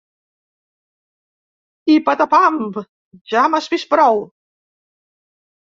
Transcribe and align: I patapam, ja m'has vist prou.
I 1.97 1.99
patapam, 2.09 2.59
ja 3.35 3.47
m'has 3.53 3.73
vist 3.77 3.91
prou. 3.95 4.23